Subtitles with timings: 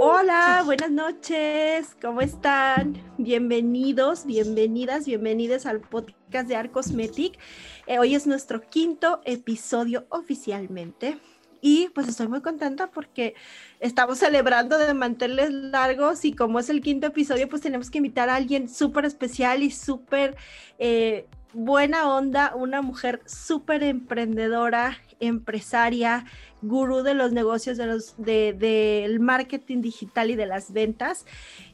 [0.00, 3.02] Hola, buenas noches, ¿cómo están?
[3.16, 7.38] Bienvenidos, bienvenidas, bienvenidas al podcast de Arcosmetic.
[7.86, 11.18] Eh, hoy es nuestro quinto episodio oficialmente
[11.62, 13.34] y pues estoy muy contenta porque
[13.80, 18.28] estamos celebrando de mantenerles largos y como es el quinto episodio pues tenemos que invitar
[18.28, 20.36] a alguien súper especial y súper
[20.78, 26.24] eh, buena onda, una mujer súper emprendedora, empresaria,
[26.62, 31.26] gurú de los negocios, de los, del marketing digital y de las ventas.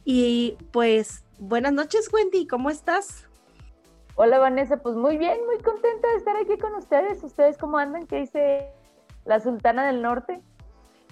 [0.05, 3.27] Y pues, buenas noches, Wendy, ¿cómo estás?
[4.15, 7.23] Hola, Vanessa, pues muy bien, muy contenta de estar aquí con ustedes.
[7.23, 8.05] ¿Ustedes cómo andan?
[8.05, 8.67] ¿Qué dice
[9.25, 10.41] la Sultana del Norte?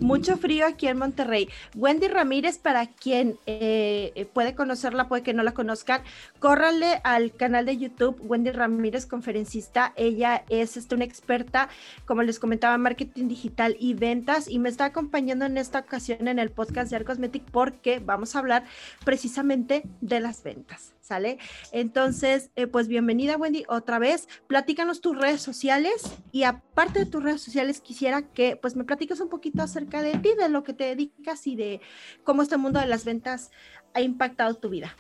[0.02, 1.48] Mucho frío aquí en Monterrey.
[1.76, 6.02] Wendy Ramírez, para quien eh, eh, puede conocerla, puede que no la conozcan,
[6.40, 9.94] córranle al canal de YouTube Wendy Ramírez, conferencista.
[9.96, 11.70] Ella es este, una experta,
[12.06, 16.28] como les comentaba, en marketing digital y ventas y me está acompañando en esta ocasión
[16.28, 18.66] en el podcast de Arcosmetic porque vamos a hablar
[19.06, 20.94] precisamente de las ventas.
[21.02, 21.40] ¿Sale?
[21.72, 24.30] Entonces, eh, pues bienvenida Wendy otra vez.
[24.48, 29.20] Platícanos tus redes sociales y aparte de tus redes sociales quisiera que pues me platiques
[29.20, 31.82] un poquito acerca de ti, de lo que te dedicas y de
[32.24, 33.52] cómo este mundo de las ventas
[33.94, 34.96] ha impactado tu vida.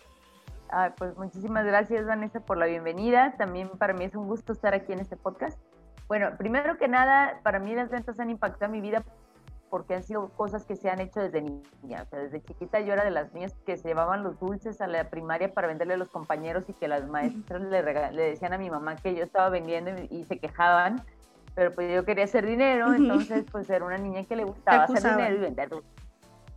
[0.97, 3.35] pues muchísimas gracias Vanessa por la bienvenida.
[3.37, 5.59] También para mí es un gusto estar aquí en este podcast.
[6.07, 9.03] Bueno, primero que nada, para mí las ventas han impactado mi vida
[9.71, 12.03] porque han sido cosas que se han hecho desde niña.
[12.03, 14.87] O sea, desde chiquita yo era de las niñas que se llevaban los dulces a
[14.87, 18.57] la primaria para venderle a los compañeros y que las maestras le, le decían a
[18.57, 21.01] mi mamá que yo estaba vendiendo y, se quejaban,
[21.55, 25.15] pero pues yo quería hacer dinero, entonces pues era una niña que le gustaba hacer
[25.15, 25.91] dinero y vender dulces.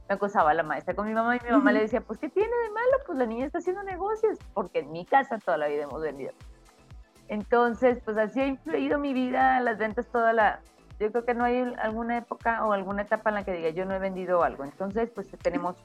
[0.08, 2.48] Me acusaba la maestra con mi mamá y mi mamá le decía, pues ¿qué tiene
[2.48, 2.92] de malo?
[3.06, 6.32] Pues la niña está haciendo negocios, porque en mi casa toda la vida hemos vendido.
[7.28, 10.60] Entonces, pues así ha influido mi vida, las ventas toda la,
[10.98, 13.84] yo creo que no hay alguna época o alguna etapa en la que diga yo
[13.84, 14.64] no he vendido algo.
[14.64, 15.76] Entonces, pues tenemos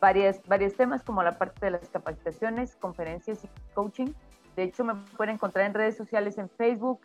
[0.00, 4.12] varias, varios temas como la parte de las capacitaciones, conferencias y coaching.
[4.56, 7.00] De hecho, me pueden encontrar en redes sociales en Facebook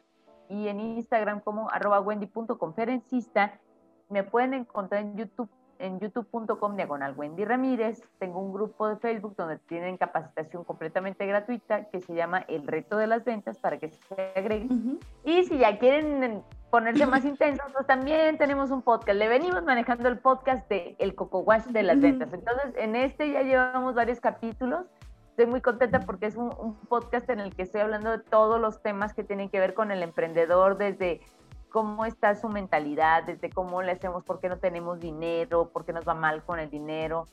[0.49, 3.59] y en Instagram como arroba wendy.conferencista.
[4.09, 5.49] Me pueden encontrar en YouTube
[5.79, 8.01] en youtube.com diagonal Wendy Ramírez.
[8.19, 12.97] Tengo un grupo de Facebook donde tienen capacitación completamente gratuita que se llama El Reto
[12.97, 14.99] de las Ventas para que se agreguen.
[15.23, 19.17] Y si ya quieren ponerse más intensos, pues también tenemos un podcast.
[19.17, 22.33] Le venimos manejando el podcast de El Coco Wash de las ventas.
[22.33, 24.85] Entonces, en este ya llevamos varios capítulos.
[25.31, 28.59] Estoy muy contenta porque es un, un podcast en el que estoy hablando de todos
[28.61, 31.21] los temas que tienen que ver con el emprendedor, desde
[31.75, 35.91] cómo está su mentalidad, desde cómo le hacemos, por qué no tenemos dinero, por qué
[35.91, 37.27] nos va mal con el dinero,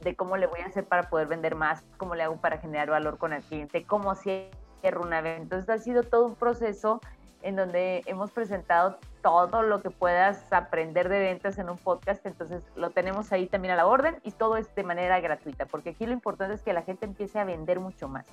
[0.00, 2.88] de cómo le voy a hacer para poder vender más, cómo le hago para generar
[2.88, 5.42] valor con el cliente, cómo cierro una venta.
[5.42, 7.02] Entonces ha sido todo un proceso
[7.42, 12.62] en donde hemos presentado todo lo que puedas aprender de ventas en un podcast, entonces
[12.76, 16.06] lo tenemos ahí también a la orden y todo es de manera gratuita, porque aquí
[16.06, 18.24] lo importante es que la gente empiece a vender mucho más.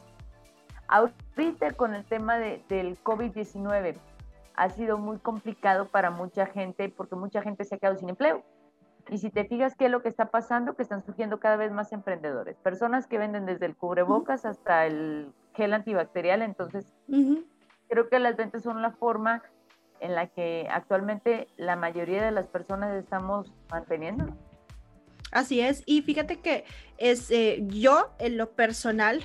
[0.87, 3.97] Ahorita con el tema de, del COVID-19,
[4.55, 8.43] ha sido muy complicado para mucha gente porque mucha gente se ha quedado sin empleo.
[9.09, 11.71] Y si te fijas qué es lo que está pasando, que están surgiendo cada vez
[11.71, 16.93] más emprendedores, personas que venden desde el cubrebocas hasta el gel antibacterial, entonces
[17.89, 19.43] creo que las ventas son la forma
[19.99, 24.25] en la que actualmente la mayoría de las personas estamos manteniendo.
[25.31, 26.63] Así es, y fíjate que
[26.97, 29.21] es, eh, yo en lo personal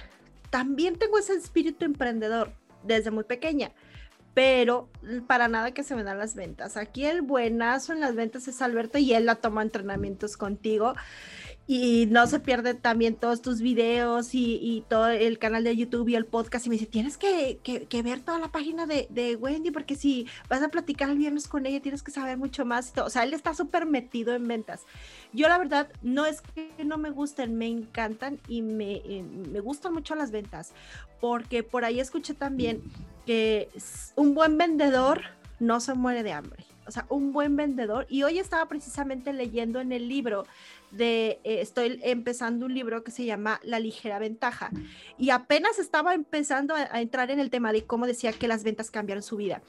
[0.51, 2.51] también tengo ese espíritu emprendedor
[2.83, 3.71] desde muy pequeña
[4.39, 4.89] pero
[5.27, 6.77] para nada que se me dan las ventas.
[6.77, 10.95] Aquí el buenazo en las ventas es Alberto y él la toma entrenamientos contigo
[11.67, 16.15] y no se pierde también todos tus videos y, todo el canal de YouTube y
[16.15, 17.59] el podcast y me dice, tienes que,
[18.05, 21.67] ver toda la página de, de, Wendy porque si vas a platicar el viernes con
[21.67, 22.93] ella tienes que saber mucho más.
[22.97, 24.85] O sea, él está súper metido en ventas.
[25.33, 29.59] Yo la verdad no es que no me gusten, me encantan y me, eh, me
[29.59, 30.75] gustan mucho las ventas
[31.21, 32.85] porque por ahí escuché también
[33.29, 33.69] que
[34.17, 35.21] un buen vendedor
[35.61, 36.65] no se muere de hambre.
[36.87, 38.07] o sea, un buen vendedor.
[38.09, 40.47] Y hoy estaba precisamente leyendo en el libro
[40.91, 44.71] de, eh, estoy empezando un libro que se llama La ligera ventaja.
[45.19, 48.91] Y apenas estaba empezando a, entrar en el tema de cómo decía que las ventas
[48.91, 49.61] cambiaron su vida.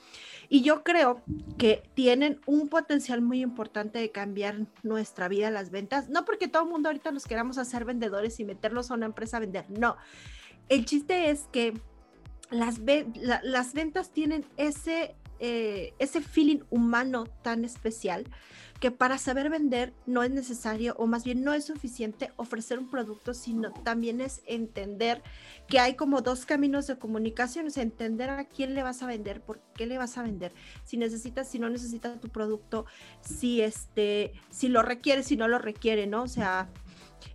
[0.48, 1.22] Y yo creo
[1.58, 6.08] que tienen un potencial muy importante de cambiar nuestra vida las ventas.
[6.08, 9.36] No porque todo el mundo ahorita nos queramos hacer vendedores y meterlos a una empresa
[9.36, 9.98] a vender, no.
[10.70, 11.74] El chiste es que
[12.51, 12.80] las,
[13.44, 18.25] las ventas tienen ese, eh, ese feeling humano tan especial
[18.80, 22.90] que para saber vender no es necesario o más bien no es suficiente ofrecer un
[22.90, 25.22] producto, sino también es entender
[25.68, 29.42] que hay como dos caminos de comunicación, es entender a quién le vas a vender,
[29.42, 30.54] por qué le vas a vender,
[30.86, 32.86] si necesitas, si no necesitas tu producto,
[33.19, 36.24] si este, si lo requiere, si no lo requiere, ¿no?
[36.24, 36.69] O sea,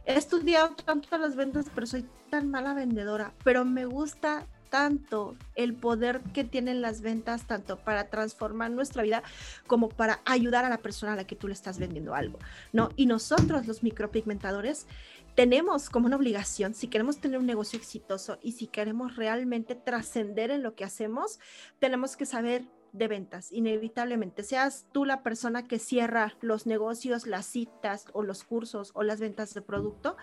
[0.07, 5.73] he estudiado tanto las ventas, pero soy tan mala vendedora, pero me gusta tanto el
[5.73, 9.23] poder que tienen las ventas, tanto para transformar nuestra vida
[9.69, 12.41] como para ayudar a la persona a la que tú le estás vendiendo algo,
[12.73, 12.89] ¿no?
[12.97, 14.89] Y nosotros, los micropigmentadores,
[15.37, 20.51] tenemos como una obligación, si queremos tener un negocio exitoso y si queremos realmente trascender
[20.51, 21.39] en lo que hacemos,
[21.79, 24.43] tenemos que saber de ventas, inevitablemente.
[24.43, 29.21] Seas tú la persona que cierra los negocios, las citas o los cursos o las
[29.21, 30.17] ventas de producto,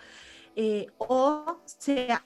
[0.57, 2.25] eh, o sea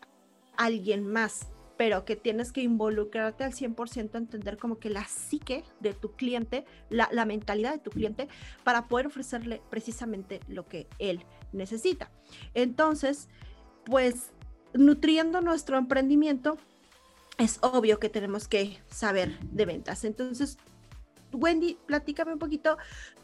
[0.57, 5.63] alguien más pero que tienes que involucrarte al 100% a entender como que la psique
[5.79, 8.27] de tu cliente, la, la, mentalidad de tu cliente,
[8.63, 12.11] para poder ofrecerle precisamente lo que él necesita.
[12.53, 13.29] Entonces,
[13.85, 14.31] pues
[14.73, 16.57] nutriendo nuestro emprendimiento,
[17.37, 20.05] es obvio que tenemos que saber de ventas.
[20.05, 20.57] Entonces,
[21.33, 22.77] Wendy, platícame un poquito,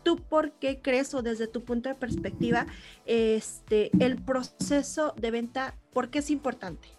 [0.04, 2.68] tú por qué crees o desde tu punto de perspectiva,
[3.06, 6.90] este, el proceso de venta, ¿por qué es importante?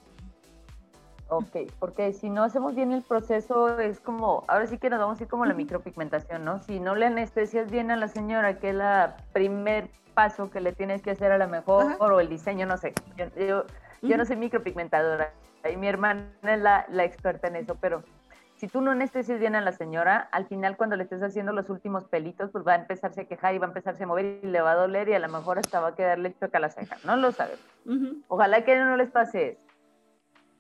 [1.33, 5.19] Ok, porque si no hacemos bien el proceso es como, ahora sí que nos vamos
[5.19, 6.61] a ir como la micropigmentación, ¿no?
[6.61, 8.83] Si no le anestesias bien a la señora, que es el
[9.33, 12.93] primer paso que le tienes que hacer a la mejor, o el diseño, no sé.
[13.17, 13.65] Yo,
[14.03, 15.33] yo, no soy micropigmentadora
[15.73, 18.03] y mi hermana es la, la experta en eso, pero
[18.57, 21.71] si tú no anestesias bien a la señora, al final cuando le estés haciendo los
[21.71, 24.47] últimos pelitos, pues va a empezarse a quejar y va a empezarse a mover y
[24.47, 26.99] le va a doler y a lo mejor hasta va a quedarle choca la ceja.
[27.05, 27.65] No lo sabemos.
[28.29, 29.72] Ojalá que no les pase eso.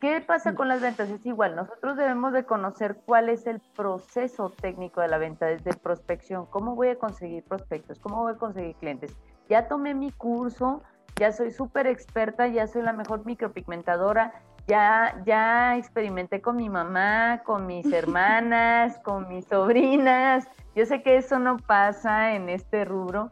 [0.02, 0.54] ¿Qué pasa mm.
[0.56, 1.08] con las ventas?
[1.10, 5.75] Es igual, nosotros debemos de conocer cuál es el proceso técnico de la venta desde
[5.75, 9.16] prospección, cómo voy a conseguir prospectos, cómo voy a conseguir clientes.
[9.49, 10.82] Ya tomé mi curso,
[11.20, 14.32] ya soy súper experta, ya soy la mejor micropigmentadora,
[14.66, 20.49] ya, ya experimenté con mi mamá, con mis hermanas, con mis sobrinas.
[20.75, 23.31] Yo sé que eso no pasa en este rubro.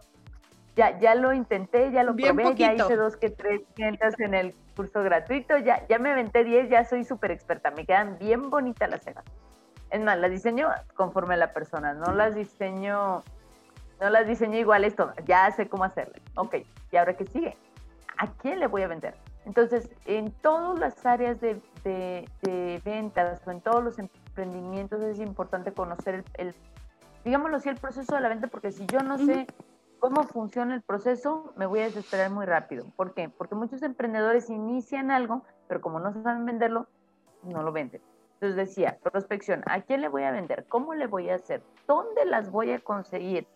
[0.77, 4.55] Ya, ya lo intenté, ya lo probé, ya hice dos que tres clientes en el
[4.77, 8.89] curso gratuito, ya, ya me aventé 10, ya soy súper experta, me quedan bien bonitas
[8.89, 9.25] las cejas.
[9.91, 13.23] Es más, las diseño conforme a la persona, no las diseño,
[14.01, 16.23] no las diseño igual esto, ya sé cómo hacerle.
[16.37, 16.57] Ok,
[16.93, 17.57] ¿y ahora qué sigue?
[18.17, 19.15] ¿A quién le voy a vender?
[19.47, 25.73] Entonces, en todas las áreas de, de, ventas o en todos los emprendimientos es importante
[25.73, 26.55] conocer el, el,
[27.25, 29.47] digámoslo así, el proceso de la venta, porque si yo no sé
[30.01, 32.87] cómo funciona el proceso, me voy a desesperar muy rápido.
[32.97, 33.29] ¿Por qué?
[33.29, 36.89] Porque muchos emprendedores inician algo, pero como no saben venderlo,
[37.45, 38.03] no lo venden.
[38.35, 40.65] Entonces decía, prospección, ¿a quién le voy a vender?
[40.69, 41.63] ¿Cómo le voy a hacer?
[41.87, 43.47] ¿Dónde las voy a conseguir?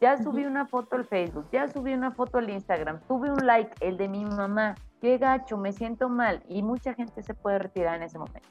[0.00, 3.70] Ya subí una foto al Facebook, ya subí una foto al Instagram, tuve un like,
[3.80, 7.96] el de mi mamá, qué gacho, me siento mal y mucha gente se puede retirar
[7.96, 8.48] en ese momento.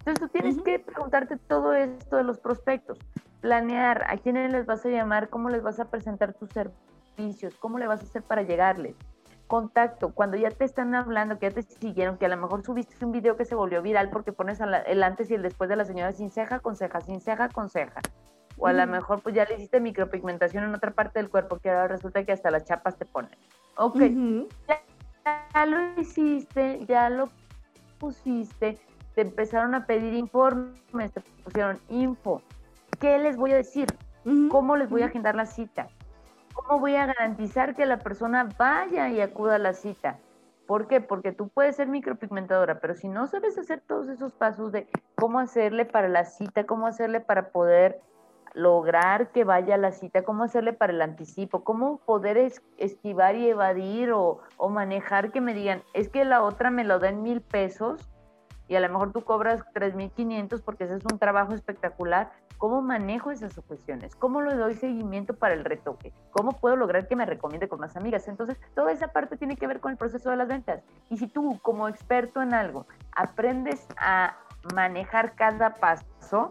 [0.00, 2.98] Entonces tú tienes que preguntarte todo esto de los prospectos
[3.44, 7.78] planear a quiénes les vas a llamar, cómo les vas a presentar tus servicios, cómo
[7.78, 8.96] le vas a hacer para llegarles.
[9.48, 13.04] Contacto, cuando ya te están hablando, que ya te siguieron, que a lo mejor subiste
[13.04, 15.84] un video que se volvió viral porque pones el antes y el después de la
[15.84, 18.00] señora sin ceja, con ceja, sin ceja, con ceja.
[18.56, 21.68] O a lo mejor pues ya le hiciste micropigmentación en otra parte del cuerpo que
[21.68, 23.36] ahora resulta que hasta las chapas te ponen.
[23.76, 23.98] Ok,
[25.52, 27.28] ya lo hiciste, ya lo
[27.98, 28.78] pusiste,
[29.14, 32.40] te empezaron a pedir informes, te pusieron info
[33.00, 33.86] ¿Qué les voy a decir?
[34.50, 35.88] ¿Cómo les voy a agendar la cita?
[36.54, 40.18] ¿Cómo voy a garantizar que la persona vaya y acuda a la cita?
[40.66, 41.00] ¿Por qué?
[41.00, 45.40] Porque tú puedes ser micropigmentadora, pero si no sabes hacer todos esos pasos de cómo
[45.40, 48.00] hacerle para la cita, cómo hacerle para poder
[48.54, 53.48] lograr que vaya a la cita, cómo hacerle para el anticipo, cómo poder esquivar y
[53.48, 57.22] evadir o, o manejar que me digan, es que la otra me lo da en
[57.22, 58.08] mil pesos
[58.68, 63.30] y a lo mejor tú cobras 3.500 porque ese es un trabajo espectacular, ¿Cómo manejo
[63.30, 64.14] esas cuestiones?
[64.14, 66.12] ¿Cómo le doy seguimiento para el retoque?
[66.30, 68.28] ¿Cómo puedo lograr que me recomiende con más amigas?
[68.28, 70.82] Entonces, toda esa parte tiene que ver con el proceso de las ventas.
[71.10, 74.38] Y si tú, como experto en algo, aprendes a
[74.72, 76.48] manejar cada paso,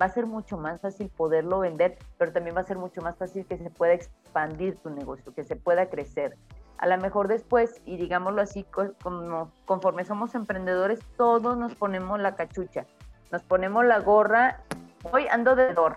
[0.00, 3.16] va a ser mucho más fácil poderlo vender, pero también va a ser mucho más
[3.16, 6.36] fácil que se pueda expandir tu negocio, que se pueda crecer.
[6.78, 8.64] A lo mejor después, y digámoslo así,
[9.02, 12.84] como conforme somos emprendedores, todos nos ponemos la cachucha,
[13.30, 14.60] nos ponemos la gorra,
[15.10, 15.96] hoy ando de vendedor.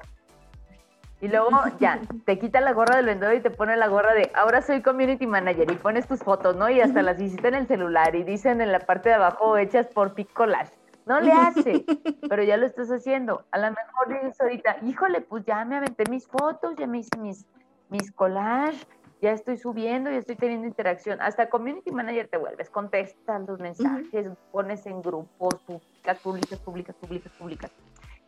[1.20, 4.32] Y luego ya, te quita la gorra del vendedor y te pone la gorra de
[4.36, 6.70] ahora soy community manager y pones tus fotos, ¿no?
[6.70, 9.88] Y hasta las hiciste en el celular y dicen en la parte de abajo hechas
[9.88, 10.74] por Picolage.
[11.06, 11.86] No le hace,
[12.30, 13.46] pero ya lo estás haciendo.
[13.52, 17.18] A lo mejor dices ahorita, híjole, pues ya me aventé mis fotos, ya me hice
[17.18, 17.46] mis,
[17.90, 18.86] mis collages,
[19.22, 21.22] ya estoy subiendo, ya estoy teniendo interacción.
[21.22, 27.32] Hasta community manager te vuelves, contestas los mensajes, pones en grupos, publicas, publicas, publicas, publicas,
[27.34, 27.72] publicas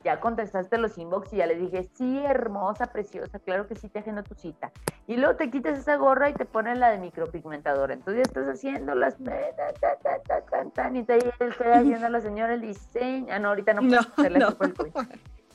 [0.04, 4.00] ya contestaste los inbox y ya le dije, sí, hermosa, preciosa, claro que sí, te
[4.00, 4.72] agendo tu cita.
[5.08, 7.94] Y luego te quitas esa gorra y te pones la de micropigmentadora.
[7.94, 9.18] Entonces ya estás haciendo las...
[9.20, 13.28] y te estoy haciendo a la señora el diseño.
[13.32, 14.56] Ah, no, ahorita no puedo hacerle no.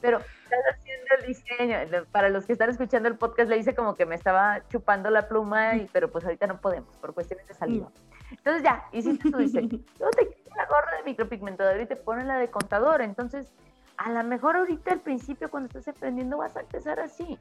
[0.01, 0.84] Pero estás haciendo
[1.25, 1.79] el diseño.
[2.13, 5.29] Para los que están escuchando el podcast, le hice como que me estaba chupando la
[5.29, 7.89] pluma, y, pero pues ahorita no podemos por cuestiones de salida.
[8.31, 9.79] Entonces ya, hiciste tu diseño.
[9.99, 13.03] Luego te quitas la gorra de micropigmentadora y te pones la de contador.
[13.03, 13.53] Entonces
[13.97, 17.39] a lo mejor ahorita al principio cuando estás emprendiendo vas a empezar así.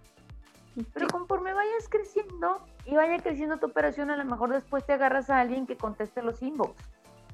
[0.94, 5.30] Pero conforme vayas creciendo y vaya creciendo tu operación, a lo mejor después te agarras
[5.30, 6.76] a alguien que conteste los inbox.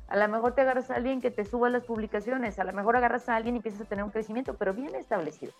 [0.09, 2.59] A lo mejor te agarras a alguien que te suba las publicaciones.
[2.59, 5.53] A lo mejor agarras a alguien y empiezas a tener un crecimiento, pero bien establecido.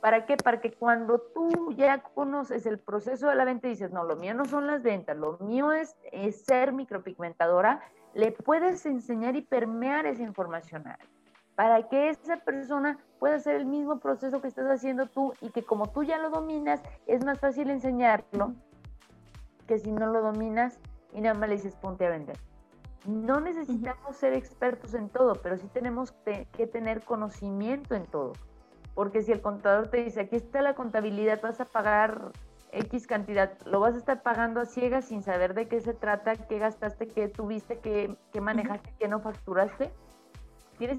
[0.00, 0.36] ¿Para qué?
[0.36, 4.16] Para que cuando tú ya conoces el proceso de la venta y dices, no, lo
[4.16, 7.80] mío no son las ventas, lo mío es, es ser micropigmentadora,
[8.14, 10.84] le puedes enseñar y permear esa información
[11.56, 15.64] para que esa persona pueda hacer el mismo proceso que estás haciendo tú y que
[15.64, 18.54] como tú ya lo dominas, es más fácil enseñarlo
[19.66, 20.78] que si no lo dominas
[21.12, 22.38] y nada más le dices ponte a vender.
[23.06, 28.34] No necesitamos ser expertos en todo, pero sí tenemos que tener conocimiento en todo.
[28.98, 32.32] Porque si el contador te dice, aquí está la contabilidad, vas a pagar
[32.72, 36.34] X cantidad, lo vas a estar pagando a ciegas sin saber de qué se trata,
[36.34, 39.92] qué gastaste, qué tuviste, qué, manejaste, qué no facturaste.
[40.78, 40.98] Tienes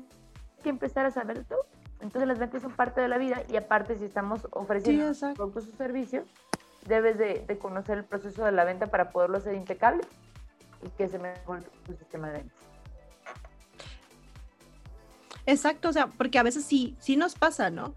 [0.64, 1.66] que empezar a saber todo.
[2.00, 5.76] Entonces las ventas son parte de la vida y aparte si estamos ofreciendo productos o
[5.76, 6.26] servicios,
[6.88, 10.06] debes de, conocer el proceso de la venta para poderlo hacer impecable
[10.86, 12.69] y que se mejore tu sistema de ventas.
[15.50, 17.96] Exacto, o sea, porque a veces sí, sí nos pasa, ¿no?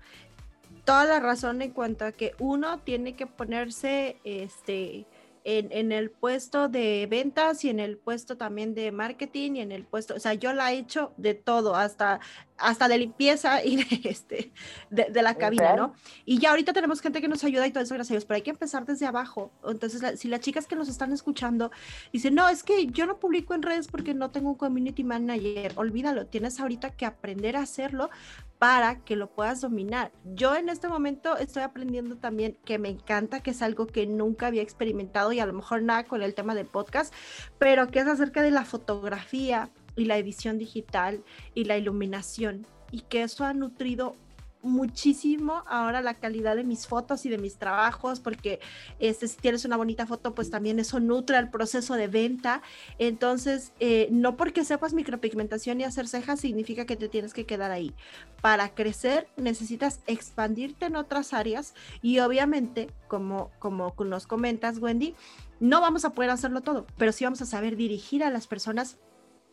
[0.87, 5.07] Toda la razón en cuanto a que uno tiene que ponerse, este,
[5.45, 9.85] en, el puesto de ventas y en el puesto también de marketing y en el
[9.85, 12.21] puesto, o sea, yo la he hecho de todo, hasta,
[12.63, 14.53] hasta de limpieza y de, este,
[14.91, 15.95] de, la cabina, ¿no?
[16.25, 18.37] Y ya ahorita tenemos gente que nos ayuda y todo eso, gracias a Dios, pero
[18.37, 19.53] hay que empezar desde abajo.
[19.67, 21.71] Entonces, si las chicas que nos están escuchando
[22.13, 25.73] dicen, no, es que yo no publico en redes porque no tengo un community manager,
[25.77, 28.11] olvídalo, tienes ahorita que aprender a hacerlo
[28.59, 30.13] para que lo puedas dominar.
[30.25, 34.47] Yo en este momento estoy aprendiendo también que me encanta, que es algo que nunca
[34.47, 37.13] había experimentado y a lo mejor nada con el tema del podcast,
[37.59, 41.23] pero que es acerca de la fotografía y la edición digital
[41.55, 44.15] y la iluminación y que eso ha nutrido
[44.63, 48.61] muchísimo ahora la calidad de mis fotos y de mis trabajos, porque
[49.01, 52.63] este, si tienes una bonita foto, pues también eso nutre el proceso de venta.
[52.99, 57.71] Entonces, eh, no porque sepas micropigmentación y hacer cejas significa que te tienes que quedar
[57.71, 57.93] ahí.
[58.41, 65.15] Para crecer necesitas expandirte en otras áreas y obviamente, como, como nos comentas, Wendy,
[65.61, 68.99] no vamos a poder hacerlo todo, pero sí vamos a saber dirigir a las personas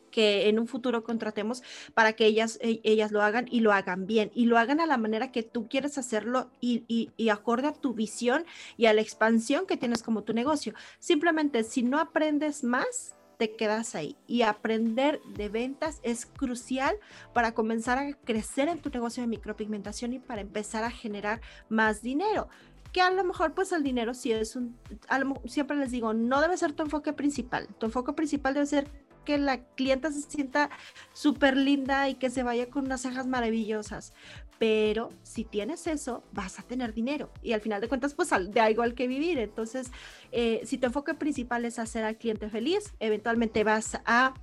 [0.10, 1.64] que en un futuro contratemos
[1.94, 4.86] para que ellas, e, ellas lo hagan y lo hagan bien y lo hagan a
[4.86, 8.46] la manera que tú quieres hacerlo y, y, acorde a tu visión
[8.78, 10.74] y a la expansión que tienes como tu negocio.
[11.00, 14.18] Simplemente si no aprendes más, te quedas ahí.
[14.28, 16.98] Y aprender de ventas es crucial
[17.34, 21.40] para comenzar a crecer en tu negocio de micropigmentación y para empezar a generar
[21.70, 22.50] más dinero
[22.92, 24.78] que a lo mejor pues el dinero sí es un,
[25.46, 28.88] siempre les digo, no debe ser tu enfoque principal, tu enfoque principal debe ser
[29.26, 30.70] que la clienta se sienta
[31.14, 34.14] súper linda y que se vaya con unas cejas maravillosas.
[34.60, 38.60] Pero si tienes eso, vas a tener dinero y al final de cuentas, pues de
[38.60, 39.40] algo al que vivir.
[39.40, 39.90] Entonces,
[40.32, 44.34] eh, si tu enfoque principal es hacer al cliente feliz, eventualmente vas a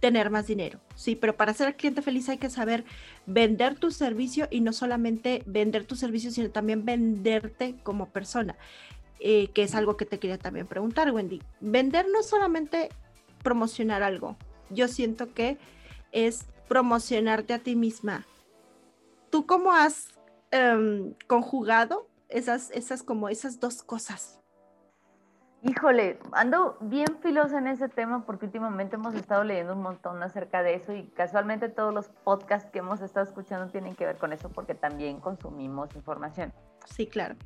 [0.00, 0.80] tener más dinero.
[0.96, 2.84] Sí, pero para al cliente feliz hay que saber
[3.24, 8.54] vender tu servicio y no solamente vender tu servicio, sino también venderte como persona.
[9.18, 11.40] Eh, que es algo que te quería también preguntar, Wendy.
[11.60, 12.90] Vender no solamente
[13.44, 14.36] promocionar algo.
[14.70, 15.58] Yo siento que
[16.10, 18.26] es promocionarte a ti misma.
[19.30, 20.08] ¿Tú cómo has
[20.50, 24.40] em, conjugado esas, esas, como esas dos cosas?
[25.62, 30.62] Híjole, ando bien filosa en ese tema porque últimamente hemos estado leyendo un montón acerca
[30.62, 34.34] de eso y casualmente todos los podcasts que hemos estado escuchando tienen que ver con
[34.34, 36.52] eso porque también consumimos información.
[36.84, 37.36] Sí, claro.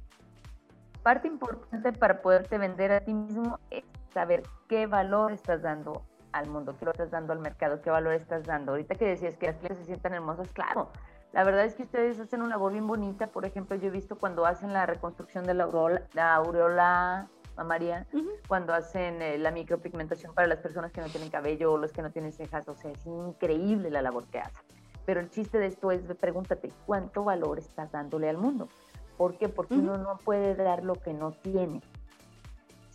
[1.05, 6.49] Parte importante para poderte vender a ti mismo es saber qué valor estás dando al
[6.49, 8.73] mundo, qué lo estás dando al mercado, qué valor estás dando.
[8.73, 10.91] Ahorita que decías que las clientes se sientan hermosas, claro,
[11.33, 13.27] la verdad es que ustedes hacen una labor bien bonita.
[13.27, 17.29] Por ejemplo, yo he visto cuando hacen la reconstrucción de la aureola, la aureola
[17.65, 18.07] María,
[18.47, 22.03] cuando hacen eh, la micropigmentación para las personas que no tienen cabello o los que
[22.03, 22.69] no tienen cejas.
[22.69, 24.62] O sea, es increíble la labor que hacen.
[25.05, 28.69] Pero el chiste de esto es, pregúntate, ¿cuánto valor estás dándole al mundo?
[29.17, 29.49] ¿Por qué?
[29.49, 31.81] Porque uno no puede dar lo que no tiene.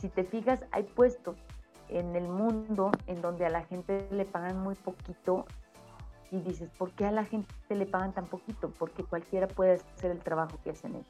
[0.03, 1.37] Si te fijas, hay puestos
[1.87, 5.45] en el mundo en donde a la gente le pagan muy poquito
[6.29, 8.69] y dices, ¿por qué a la gente le pagan tan poquito?
[8.77, 11.07] Porque cualquiera puede hacer el trabajo que hacen ellos.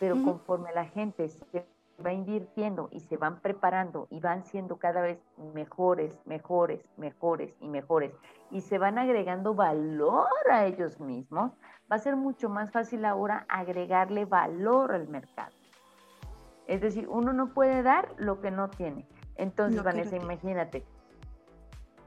[0.00, 1.64] Pero conforme la gente se
[2.04, 5.20] va invirtiendo y se van preparando y van siendo cada vez
[5.54, 8.12] mejores, mejores, mejores y mejores
[8.50, 11.52] y se van agregando valor a ellos mismos,
[11.88, 15.52] va a ser mucho más fácil ahora agregarle valor al mercado.
[16.66, 19.06] Es decir, uno no puede dar lo que no tiene.
[19.36, 20.84] Entonces, Vanessa, imagínate,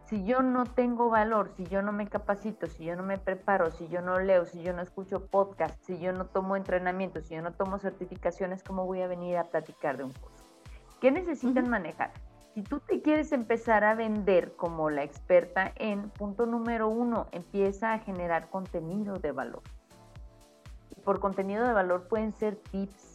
[0.10, 3.70] si yo no tengo valor, si yo no me capacito, si yo no me preparo,
[3.70, 7.36] si yo no leo, si yo no escucho podcast, si yo no tomo entrenamiento, si
[7.36, 10.44] yo no tomo certificaciones, ¿cómo voy a venir a platicar de un curso?
[11.00, 12.12] ¿Qué necesitan manejar?
[12.56, 17.94] Si tú te quieres empezar a vender como la experta en punto número uno, empieza
[17.94, 19.62] a generar contenido de valor.
[21.06, 23.09] por contenido de valor pueden ser tips,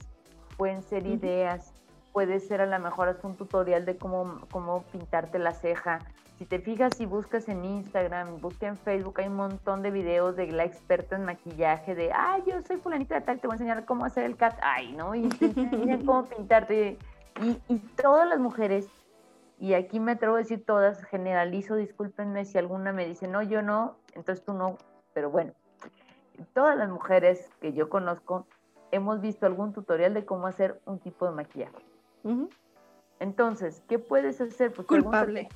[0.57, 1.73] pueden ser ideas,
[2.13, 6.01] puede ser a lo mejor hasta un tutorial de cómo, cómo pintarte la ceja,
[6.39, 10.35] si te fijas y buscas en Instagram, busca en Facebook, hay un montón de videos
[10.35, 13.57] de la experta en maquillaje, de, ay, yo soy fulanita de tal, te voy a
[13.57, 15.15] enseñar cómo hacer el cat, ay, ¿no?
[15.15, 16.99] Y te enseñan cómo pintarte.
[17.41, 18.89] Y, y todas las mujeres,
[19.61, 23.63] y aquí me atrevo a decir todas, generalizo, discúlpenme si alguna me dice, no, yo
[23.63, 24.77] no, entonces tú no,
[25.13, 25.53] pero bueno,
[26.53, 28.47] todas las mujeres que yo conozco
[28.95, 31.85] hemos visto algún tutorial de cómo hacer un tipo de maquillaje.
[33.19, 34.73] Entonces, ¿qué puedes hacer?
[34.73, 35.49] Pues Culpable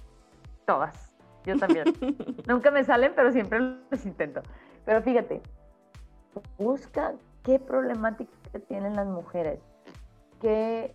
[0.67, 1.15] todas.
[1.45, 1.85] Yo también.
[2.47, 4.43] Nunca me salen, pero siempre los intento.
[4.85, 5.41] Pero fíjate,
[6.59, 8.31] busca qué problemática
[8.67, 9.61] tienen las mujeres,
[10.41, 10.93] qué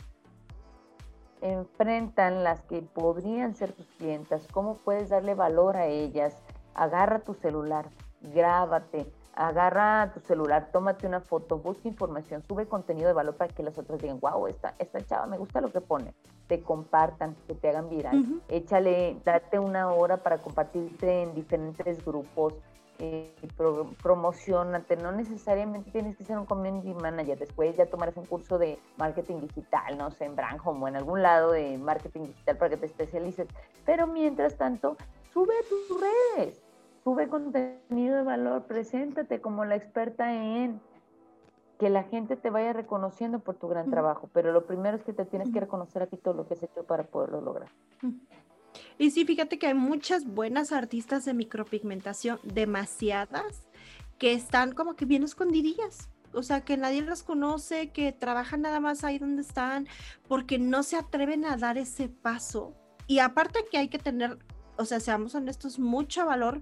[1.41, 6.35] enfrentan las que podrían ser tus clientas, cómo puedes darle valor a ellas.
[6.75, 7.89] Agarra tu celular,
[8.21, 13.63] grábate, agarra tu celular, tómate una foto, busca información, sube contenido de valor para que
[13.63, 16.13] las otras digan, wow, esta, esta chava me gusta lo que pone,
[16.47, 22.53] te compartan, que te hagan viral, échale, date una hora para compartirte en diferentes grupos,
[22.99, 23.33] eh,
[24.01, 28.79] promocionate, no necesariamente tienes que ser un community manager, después ya tomarás un curso de
[28.97, 32.77] marketing digital, no sé, en Branham o en algún lado de marketing digital para que
[32.77, 33.47] te especialices,
[33.83, 34.95] pero mientras tanto,
[35.33, 36.62] sube a tus redes,
[37.03, 40.79] sube contenido de valor, preséntate como la experta en
[41.79, 45.13] que la gente te vaya reconociendo por tu gran trabajo, pero lo primero es que
[45.13, 47.69] te tienes que reconocer a ti todo lo que has hecho para poderlo lograr.
[48.97, 53.67] Y sí, fíjate que hay muchas buenas artistas de micropigmentación, demasiadas,
[54.17, 56.09] que están como que bien escondidillas.
[56.33, 59.87] O sea, que nadie las conoce, que trabajan nada más ahí donde están,
[60.27, 62.73] porque no se atreven a dar ese paso.
[63.05, 64.39] Y aparte que hay que tener
[64.77, 66.61] o sea, seamos honestos, mucho valor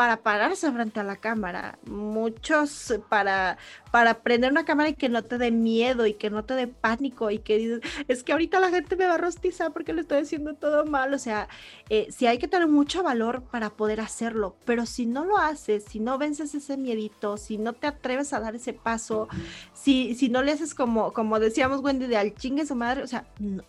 [0.00, 3.58] para pararse frente a la cámara, muchos para,
[3.90, 6.68] para prender una cámara y que no te dé miedo y que no te dé
[6.68, 10.00] pánico y que dices, es que ahorita la gente me va a rostizar porque le
[10.00, 11.48] estoy haciendo todo mal, o sea,
[11.90, 15.84] eh, sí hay que tener mucho valor para poder hacerlo, pero si no lo haces,
[15.84, 19.28] si no vences ese miedito, si no te atreves a dar ese paso,
[19.74, 23.06] si, si no le haces como, como decíamos Wendy, de al chingue su madre, o
[23.06, 23.26] sea,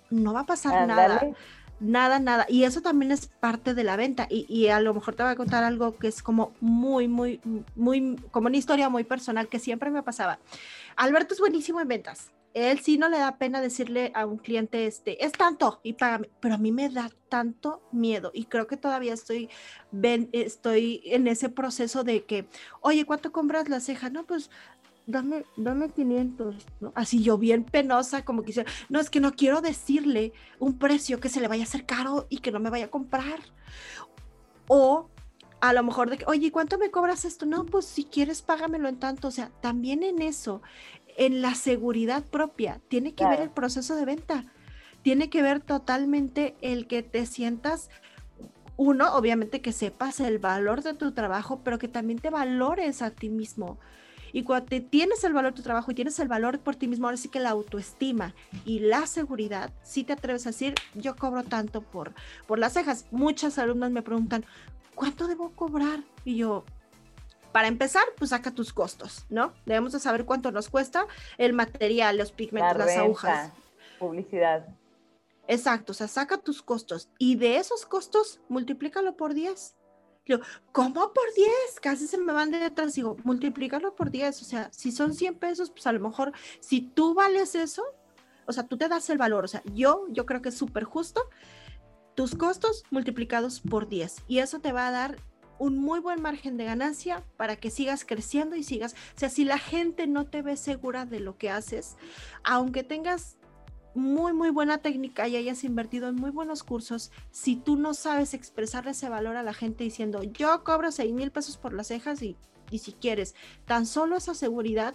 [0.10, 1.19] no, va a pasar nada
[1.81, 2.45] nada, nada.
[2.47, 4.27] Y eso también es parte de la venta.
[4.29, 7.41] Y, a lo mejor te voy a contar algo que es como muy, muy,
[7.75, 10.39] muy, como una historia muy personal que siempre me pasaba.
[10.95, 12.31] Alberto es buenísimo en ventas.
[12.53, 16.29] Él sí no le da pena decirle a un cliente, este, es tanto y págame,
[16.41, 19.49] pero a mí me da tanto miedo y creo que todavía estoy,
[20.33, 22.49] estoy en ese proceso de que,
[22.81, 24.09] oye, ¿cuánto compras la ceja?
[24.09, 24.49] No, pues
[25.05, 26.91] dame, dame 500, ¿no?
[26.95, 31.29] Así yo bien penosa, como quisiera, no, es que no quiero decirle un precio que
[31.29, 33.39] se le vaya a hacer caro y que no me vaya a comprar.
[34.67, 35.09] O
[35.59, 37.45] a lo mejor de que, oye, ¿cuánto me cobras esto?
[37.45, 39.27] No, pues si quieres, págamelo en tanto.
[39.27, 40.61] O sea, también en eso,
[41.17, 44.45] en la seguridad propia, tiene que ver el proceso de venta.
[45.03, 47.89] Tiene que ver totalmente el que te sientas
[48.77, 53.11] uno, obviamente que sepas el valor de tu trabajo, pero que también te valores a
[53.11, 53.77] ti mismo
[54.33, 56.87] Y cuando te tienes el valor de tu trabajo y tienes el valor por ti
[56.87, 58.33] mismo, ahora sí que la autoestima
[58.65, 62.13] y la seguridad, si te atreves a decir, yo cobro tanto por,
[62.47, 63.05] por las cejas.
[63.11, 64.45] Muchas alumnas me preguntan,
[64.95, 65.99] ¿cuánto debo cobrar?
[66.25, 66.63] Y yo,
[67.51, 69.53] para empezar, pues saca tus costos, ¿no?
[69.65, 71.05] Debemos de saber cuánto nos cuesta
[71.37, 73.51] el material, los pigmentos, las agujas.
[73.99, 74.67] Publicidad.
[75.47, 79.75] Exacto, o sea, saca tus costos y de esos costos, multiplícalo por 10.
[80.71, 81.49] ¿Cómo por 10?
[81.81, 82.93] Casi se me van de detrás.
[82.93, 84.41] Digo, multiplícalo por 10.
[84.41, 87.84] O sea, si son 100 pesos, pues a lo mejor, si tú vales eso,
[88.45, 89.45] o sea, tú te das el valor.
[89.45, 91.21] O sea, yo, yo creo que es súper justo
[92.15, 94.23] tus costos multiplicados por 10.
[94.27, 95.17] Y eso te va a dar
[95.60, 98.93] un muy buen margen de ganancia para que sigas creciendo y sigas.
[99.15, 101.97] O sea, si la gente no te ve segura de lo que haces,
[102.43, 103.38] aunque tengas
[103.93, 108.34] muy, muy buena técnica y hayas invertido en muy buenos cursos, si tú no sabes
[108.34, 112.21] expresar ese valor a la gente diciendo, yo cobro 6 mil pesos por las cejas
[112.21, 112.38] y,
[112.69, 114.93] y si quieres, tan solo esa seguridad,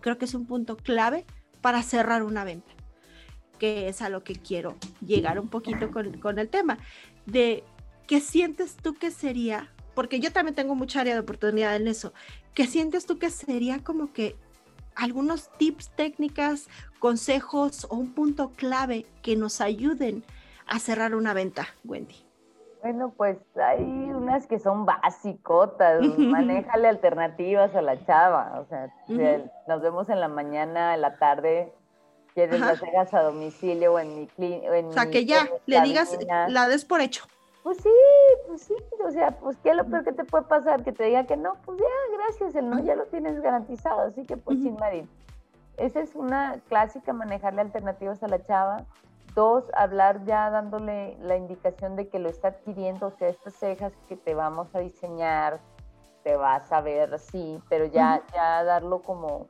[0.00, 1.24] creo que es un punto clave
[1.60, 2.72] para cerrar una venta,
[3.58, 6.78] que es a lo que quiero llegar un poquito con, con el tema,
[7.26, 7.62] de
[8.06, 12.12] qué sientes tú que sería, porque yo también tengo mucha área de oportunidad en eso,
[12.52, 14.36] ¿qué sientes tú que sería como que
[14.96, 20.24] algunos tips, técnicas, consejos o un punto clave que nos ayuden
[20.66, 22.24] a cerrar una venta, Wendy?
[22.82, 28.92] Bueno, pues hay unas que son básicotas, manéjale alternativas a la chava, o sea,
[29.68, 31.72] nos vemos en la mañana, en la tarde,
[32.34, 34.70] quieres las hagas a domicilio o en mi clínica.
[34.88, 37.24] O sea, que ya le digas, la des por hecho.
[37.62, 37.90] Pues sí,
[38.48, 41.04] pues sí, o sea, pues qué es lo peor que te puede pasar, que te
[41.04, 44.60] diga que no, pues ya, gracias, el no ya lo tienes garantizado, así que pues
[44.60, 45.08] sin Marín.
[45.76, 48.84] Esa es una clásica, manejarle alternativas a la chava.
[49.34, 53.92] Dos, hablar ya dándole la indicación de que lo está adquiriendo, o sea, estas cejas
[54.08, 55.60] que te vamos a diseñar,
[56.24, 59.46] te vas a ver así, pero ya, ya darlo como,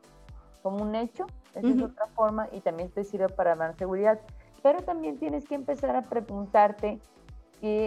[0.62, 4.20] como un hecho, esa es otra forma, y también te sirve para dar seguridad.
[4.62, 7.00] Pero también tienes que empezar a preguntarte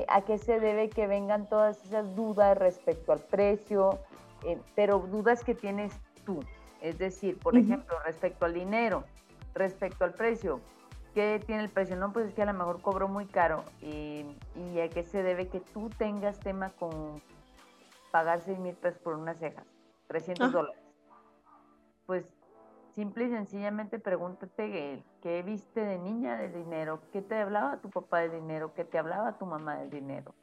[0.08, 4.00] a qué se debe que vengan todas esas dudas respecto al precio,
[4.46, 5.94] eh, pero dudas que tienes
[6.26, 6.40] tú.
[6.82, 9.04] Es decir, por ejemplo, respecto al dinero,
[9.54, 10.62] respecto al precio,
[11.14, 11.96] ¿qué tiene el precio?
[11.96, 13.64] No, pues es que a lo mejor cobro muy caro.
[13.82, 17.22] y a qué se debe que tú tengas tema con
[18.12, 19.66] pagar 6 mil pesos por unas cejas,
[20.08, 20.82] 300 dólares?
[22.06, 22.24] Pues
[22.96, 28.22] simple y sencillamente pregúntate qué viste de niña del dinero, qué te hablaba tu papá
[28.22, 30.34] del dinero, qué te hablaba tu mamá del dinero.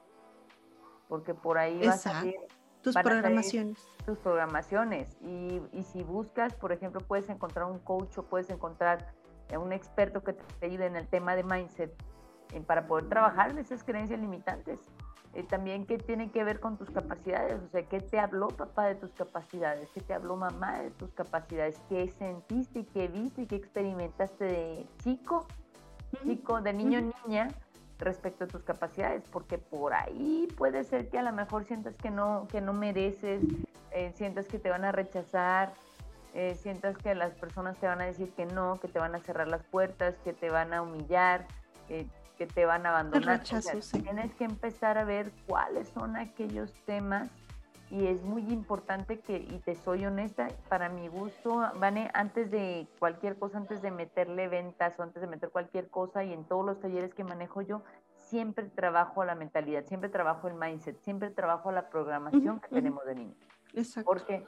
[1.09, 2.35] Porque por ahí vas a ir
[2.81, 3.85] tus programaciones.
[4.05, 5.17] tus programaciones.
[5.21, 9.13] Y, y, si buscas, por ejemplo, puedes encontrar un coach o puedes encontrar
[9.57, 11.93] un experto que te ayude en el tema de mindset
[12.61, 14.79] para poder trabajar esas creencias limitantes.
[15.35, 18.85] Eh, también qué tiene que ver con tus capacidades, o sea, qué te habló papá
[18.85, 23.41] de tus capacidades, qué te habló mamá de tus capacidades, qué sentiste y qué viste
[23.41, 25.47] y qué experimentaste de chico,
[26.23, 27.47] chico, de niño, niña,
[27.97, 32.11] respecto a tus capacidades, porque por ahí puede ser que a lo mejor sientas que
[32.11, 33.41] no, que no mereces,
[33.89, 35.73] eh, sientas que te van a rechazar,
[36.35, 39.19] eh, sientas que las personas te van a decir que no, que te van a
[39.19, 41.47] cerrar las puertas, que te van a humillar,
[42.37, 43.43] que te van a abandonar.
[43.43, 47.29] Tienes que empezar a ver cuáles son aquellos temas
[47.93, 52.87] y es muy importante que, y te soy honesta, para mi gusto, Vane, antes de
[52.97, 56.65] cualquier cosa, antes de meterle ventas o antes de meter cualquier cosa y en todos
[56.65, 57.83] los talleres que manejo yo,
[58.17, 63.13] siempre trabajo la mentalidad, siempre trabajo el mindset, siempre trabajo la programación que tenemos de
[63.13, 63.37] niños.
[63.75, 64.09] Exacto.
[64.09, 64.43] Porque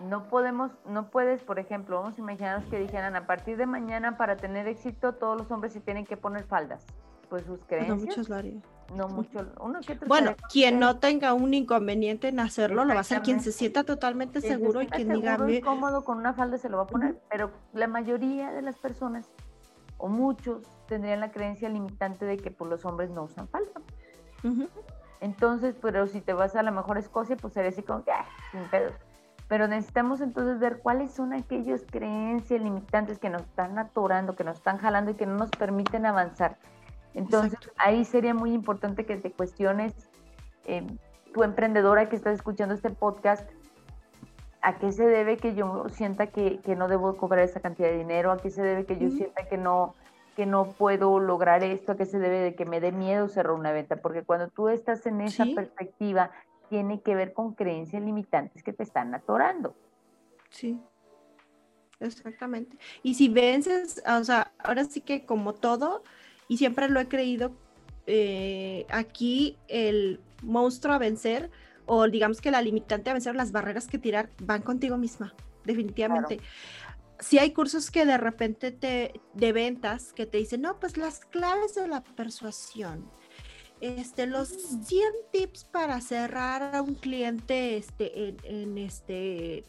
[0.00, 4.16] no podemos, no puedes, por ejemplo, vamos a imaginarnos que dijeran a partir de mañana
[4.16, 6.84] para tener éxito todos los hombres se tienen que poner faldas
[7.32, 7.98] pues sus creencias.
[7.98, 8.62] No muchos lo harían.
[8.94, 13.00] No mucho, uno que bueno, quien no tenga un inconveniente en hacerlo, lo va a
[13.00, 16.76] hacer quien se sienta totalmente seguro y quien diga cómodo con una falda se lo
[16.76, 19.30] va a poner, pero la mayoría de las personas
[19.96, 23.80] o muchos tendrían la creencia limitante de que pues, los hombres no usan falda.
[25.22, 28.26] Entonces, pero si te vas a la mejor Escocia, pues sería así como que, ah,
[28.50, 28.92] sin pedos.
[29.48, 34.58] Pero necesitamos entonces ver cuáles son aquellas creencias limitantes que nos están atorando, que nos
[34.58, 36.58] están jalando y que no nos permiten avanzar.
[37.14, 39.92] Entonces, ahí sería muy importante que te cuestiones,
[40.64, 40.86] eh,
[41.32, 43.48] tu emprendedora que estás escuchando este podcast,
[44.60, 48.32] ¿a qué se debe que yo sienta que, no debo cobrar esa cantidad de dinero?
[48.32, 49.94] ¿A qué se debe que yo sienta que no,
[50.36, 51.92] que no puedo lograr esto?
[51.92, 53.96] ¿A qué se debe de que me dé miedo cerrar una venta?
[53.96, 56.30] Porque cuando tú estás en esa perspectiva,
[56.68, 59.74] tiene que ver con creencias limitantes que te están atorando.
[60.50, 60.80] Sí.
[62.00, 62.76] Exactamente.
[63.02, 66.02] Y si vences, o sea, ahora sí que como todo,
[66.52, 67.56] y siempre lo he creído,
[68.06, 71.50] eh, aquí el monstruo a vencer
[71.86, 75.34] o digamos que la limitante a vencer las barreras que tirar van contigo misma,
[75.64, 76.40] definitivamente.
[77.20, 81.20] Si hay cursos que de repente te de ventas que te dicen, no, pues las
[81.20, 83.10] claves de la persuasión,
[83.80, 85.30] este, los 100 mm.
[85.32, 89.64] tips para cerrar a un cliente este, en, en este,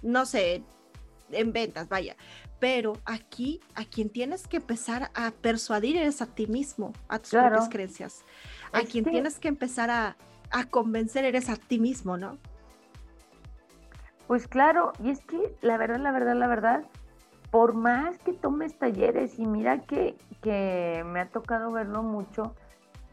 [0.00, 0.62] no sé,
[1.32, 2.16] en ventas, vaya.
[2.60, 7.30] Pero aquí, a quien tienes que empezar a persuadir eres a ti mismo, a tus
[7.30, 8.24] propias creencias.
[8.72, 10.16] A quien tienes que empezar a,
[10.50, 12.38] a convencer eres a ti mismo, ¿no?
[14.26, 16.84] Pues claro, y es que la verdad, la verdad, la verdad,
[17.50, 22.54] por más que tomes talleres, y mira que, que me ha tocado verlo mucho,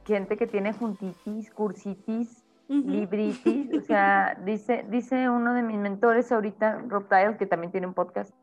[0.05, 6.83] gente que tiene juntitis, cursitis, libritis, o sea, dice, dice uno de mis mentores ahorita,
[6.89, 8.33] Rob Tile, que también tiene un podcast,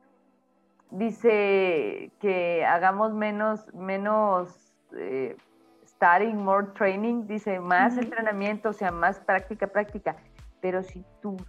[0.92, 5.36] dice que hagamos menos, menos eh,
[5.86, 10.16] starting, more training, dice más entrenamiento, o sea, más práctica, práctica.
[10.60, 11.42] Pero si tus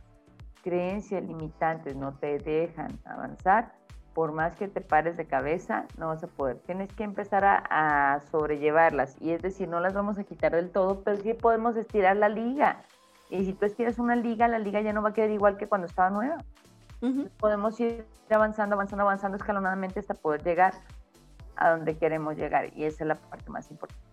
[0.64, 3.74] creencias limitantes no te dejan avanzar,
[4.14, 6.60] por más que te pares de cabeza, no vas a poder.
[6.60, 9.18] Tienes que empezar a, sobrellevarlas.
[9.20, 12.30] Y es decir, no las vamos a quitar del todo, pero sí podemos estirar la
[12.30, 12.84] liga.
[13.30, 15.68] Y si tú estiras una liga, la liga ya no va a quedar igual que
[15.68, 16.38] cuando estaba nueva.
[17.38, 20.74] Podemos ir avanzando, avanzando, avanzando escalonadamente hasta poder llegar
[21.56, 22.72] a donde queremos llegar.
[22.76, 24.04] Y esa es la parte más importante.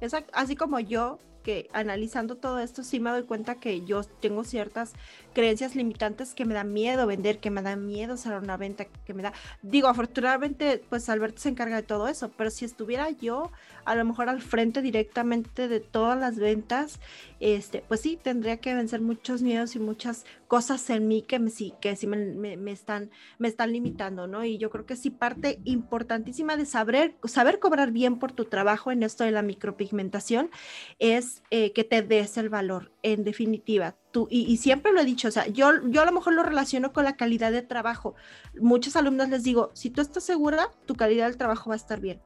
[0.00, 0.30] Exacto.
[0.34, 4.92] Así como yo que analizando todo esto sí me doy cuenta que yo tengo ciertas
[5.32, 9.14] creencias limitantes que me da miedo vender, que me da miedo hacer una venta, que
[9.14, 13.50] me da, digo, afortunadamente pues Alberto se encarga de todo eso, pero si estuviera yo
[13.86, 17.00] a lo mejor al frente directamente de todas las ventas,
[17.40, 21.50] este, pues sí, tendría que vencer muchos miedos y muchas cosas en mí que me,
[21.80, 24.44] que sí me, están, me están limitando, ¿no?
[24.44, 28.90] Y yo creo que sí parte importantísima de saber, saber cobrar bien por tu trabajo
[28.90, 30.50] en esto de la micropigmentación
[30.98, 33.94] es eh, que te des el valor, en definitiva.
[34.10, 36.92] Tú, y, siempre lo he dicho, o sea, yo, yo a lo mejor lo relaciono
[36.92, 38.14] con la calidad de trabajo.
[38.58, 42.00] Muchos alumnos les digo, si tú estás segura, tu calidad del trabajo va a estar
[42.00, 42.20] bien.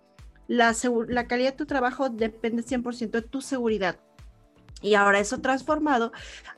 [0.46, 0.74] La,
[1.08, 3.98] la calidad de tu trabajo depende 100% de tu seguridad.
[4.82, 6.12] Y ahora eso transformado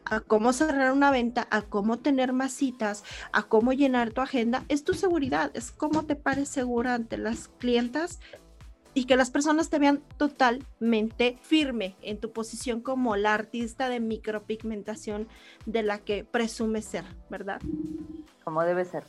[0.04, 4.64] a cómo cerrar una venta, a cómo tener más citas, a cómo llenar tu agenda,
[4.68, 8.20] es tu seguridad, es cómo te pares segura ante las clientas
[8.94, 14.00] y que las personas te vean totalmente firme en tu posición como la artista de
[14.00, 15.28] micropigmentación
[15.66, 17.60] de la que presumes ser, ¿verdad?
[18.44, 19.04] Como debe ser.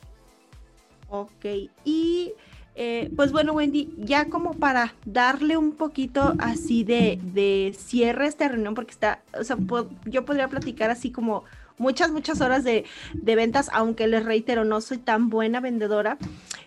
[1.08, 1.44] Ok,
[1.84, 2.34] y
[2.78, 8.28] eh, pues bueno, Wendy, ya como para darle un poquito así de, de cierre a
[8.28, 9.56] esta reunión, porque está, o sea,
[10.04, 11.44] yo podría platicar así como
[11.78, 12.84] muchas, muchas horas de,
[13.14, 16.18] de, ventas, aunque les reitero, no soy tan buena vendedora,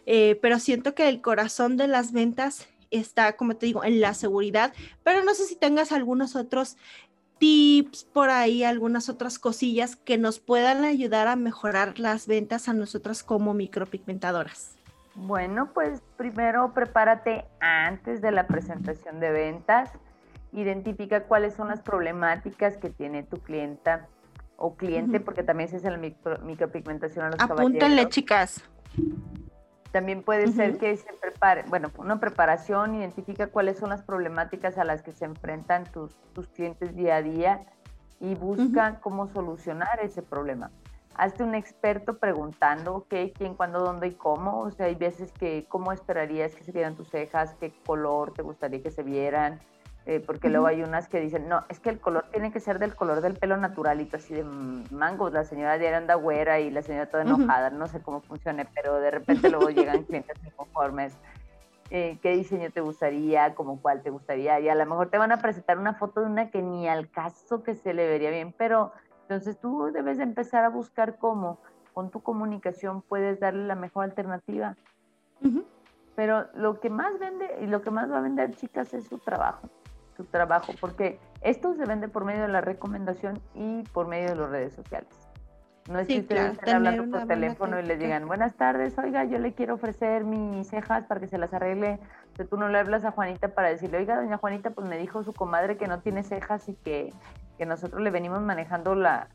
[0.07, 4.15] eh, pero siento que el corazón de las ventas está, como te digo, en la
[4.15, 6.75] seguridad, pero no sé si tengas algunos otros
[7.37, 12.73] tips por ahí, algunas otras cosillas que nos puedan ayudar a mejorar las ventas a
[12.73, 14.78] nosotras como micropigmentadoras.
[15.21, 19.91] Bueno, pues primero prepárate antes de la presentación de ventas,
[20.53, 24.07] identifica cuáles son las problemáticas que tiene tu clienta
[24.57, 28.63] o cliente, porque también se hace la micropigmentación a los Apúntenle, chicas.
[29.91, 34.83] También puede ser que se prepare, bueno, una preparación, identifica cuáles son las problemáticas a
[34.83, 37.65] las que se enfrentan tus, tus clientes día a día
[38.19, 40.71] y busca cómo solucionar ese problema.
[41.19, 44.61] Hazte un experto preguntando, ok, quién, cuándo, dónde y cómo.
[44.61, 47.55] O sea, hay veces que, ¿cómo esperarías que se vieran tus cejas?
[47.59, 49.59] ¿Qué color te gustaría que se vieran?
[50.05, 52.79] Eh, porque luego hay unas que dicen, no, es que el color tiene que ser
[52.79, 55.29] del color del pelo naturalito, así de mango.
[55.29, 59.01] La señora de anda güera y la señora toda enojada, no sé cómo funcione, pero
[59.01, 61.17] de repente luego llegan clientes inconformes.
[61.89, 63.55] Eh, ¿Qué diseño te gustaría?
[63.55, 64.57] ¿Cómo cuál te gustaría?
[64.61, 67.09] Y a lo mejor te van a presentar una foto de una que ni al
[67.09, 68.93] caso que se le vería bien, pero
[69.29, 71.59] entonces tú debes de empezar a buscar cómo
[71.93, 74.75] con tu comunicación puedes darle la mejor alternativa.
[76.15, 79.19] Pero lo que más vende y lo que más va a vender, chicas, es su
[79.19, 79.69] trabajo
[80.25, 84.49] trabajo, porque esto se vende por medio de la recomendación y por medio de las
[84.49, 85.09] redes sociales.
[85.89, 89.39] No es que ustedes estén hablando por teléfono y les digan, buenas tardes, oiga, yo
[89.39, 91.99] le quiero ofrecer mis cejas para que se las arregle.
[92.39, 95.23] O tú no le hablas a Juanita para decirle, oiga, doña Juanita, pues me dijo
[95.23, 97.11] su comadre que no tiene cejas y que,
[97.59, 99.27] que nosotros le venimos manejando la,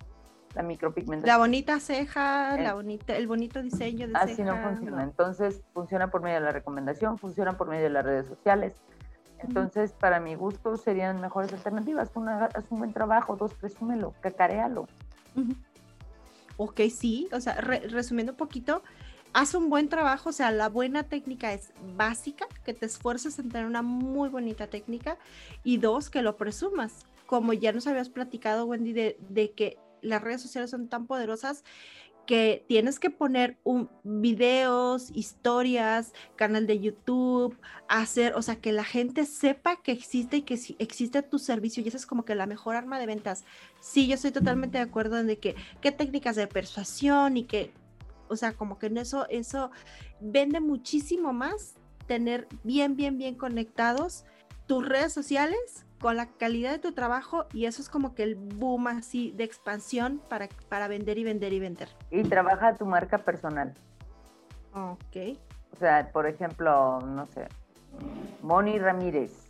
[0.55, 1.29] la micropigmentación.
[1.29, 5.03] La bonita ceja, la bonita, el bonito diseño de Así no funciona.
[5.03, 8.73] Entonces, funciona por medio de la recomendación, funciona por medio de las redes sociales.
[9.41, 12.11] Entonces, para mi gusto, serían mejores alternativas.
[12.15, 14.89] Una, haz un buen trabajo, dos, presúmelo, cacarealo.
[16.57, 18.83] Ok, sí, o sea, resumiendo un poquito,
[19.35, 23.51] haz un buen trabajo, o sea, la buena técnica es básica, que te esfuerces en
[23.51, 25.19] tener una muy bonita técnica,
[25.63, 27.05] y dos, que lo presumas.
[27.27, 31.65] Como ya nos habías platicado, Wendy, de, que las redes sociales son tan poderosas
[32.27, 33.59] que tienes que poner
[34.03, 40.43] videos, historias, canal de YouTube, hacer, o sea, que la gente sepa que existe y
[40.43, 43.45] que existe tu servicio y esa es como que la mejor arma de ventas.
[43.81, 47.73] Sí, yo estoy totalmente de acuerdo en de que qué técnicas de persuasión y que,
[48.29, 49.71] o sea, como que en eso, eso
[50.21, 51.75] vende muchísimo más
[52.07, 54.25] tener bien, bien, bien conectados
[54.67, 58.35] tus redes sociales con la calidad de tu trabajo y eso es como que el
[58.35, 61.89] boom así de expansión para, para vender y vender y vender.
[62.11, 63.73] Y trabaja tu marca personal.
[64.75, 65.39] Ok.
[65.73, 67.49] O sea, por ejemplo, no sé,
[68.43, 69.49] Moni Ramírez,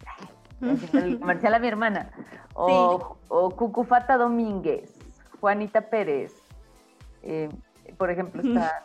[0.93, 2.13] el comercial a mi hermana,
[2.55, 4.97] o, o Cucufata Domínguez,
[5.41, 6.33] Juanita Pérez,
[7.25, 7.49] eh,
[7.99, 8.85] por ejemplo, está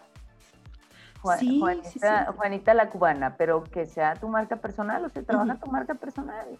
[1.21, 5.93] Juanita, Juanita, la cubana, pero que sea tu marca personal, o sea, trabaja tu marca
[5.93, 6.57] personal.